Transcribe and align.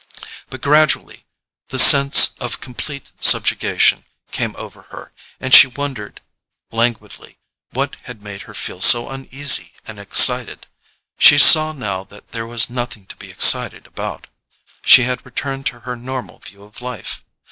But 0.49 0.61
gradually 0.63 1.25
the 1.69 1.77
sense 1.77 2.33
of 2.39 2.59
complete 2.59 3.11
subjugation 3.19 4.03
came 4.31 4.55
over 4.55 4.87
her, 4.89 5.13
and 5.39 5.53
she 5.53 5.67
wondered 5.67 6.21
languidly 6.71 7.37
what 7.69 7.97
had 8.05 8.19
made 8.23 8.41
her 8.49 8.55
feel 8.55 8.81
so 8.81 9.09
uneasy 9.09 9.73
and 9.85 9.99
excited. 9.99 10.65
She 11.19 11.37
saw 11.37 11.71
now 11.71 12.03
that 12.05 12.31
there 12.31 12.47
was 12.47 12.67
nothing 12.67 13.05
to 13.13 13.15
be 13.15 13.29
excited 13.29 13.85
about—she 13.85 15.03
had 15.03 15.23
returned 15.23 15.67
to 15.67 15.81
her 15.81 15.95
normal 15.95 16.39
view 16.39 16.63
of 16.63 16.81
life. 16.81 17.23